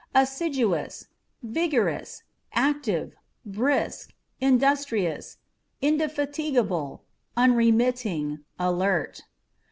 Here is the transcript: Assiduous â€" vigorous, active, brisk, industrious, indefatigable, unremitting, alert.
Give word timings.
Assiduous 0.15 1.03
â€" 1.45 1.49
vigorous, 1.51 2.23
active, 2.53 3.13
brisk, 3.45 4.13
industrious, 4.39 5.37
indefatigable, 5.79 7.03
unremitting, 7.37 8.39
alert. 8.57 9.21